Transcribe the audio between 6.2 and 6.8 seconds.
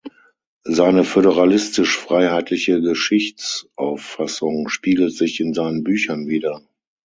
wider.